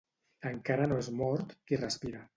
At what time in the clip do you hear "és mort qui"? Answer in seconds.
1.03-1.83